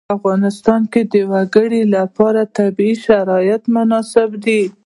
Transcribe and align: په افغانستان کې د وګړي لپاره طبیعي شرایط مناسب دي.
په 0.07 0.11
افغانستان 0.19 0.81
کې 0.91 1.01
د 1.13 1.15
وګړي 1.31 1.81
لپاره 1.95 2.41
طبیعي 2.57 2.95
شرایط 3.05 3.63
مناسب 3.75 4.29
دي. 4.45 4.61